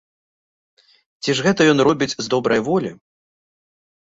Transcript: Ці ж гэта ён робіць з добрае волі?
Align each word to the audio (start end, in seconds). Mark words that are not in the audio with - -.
Ці 1.25 1.31
ж 1.39 1.45
гэта 1.47 1.61
ён 1.73 1.79
робіць 1.89 2.09
з 2.23 2.33
добрае 2.35 2.59
волі? 2.71 2.91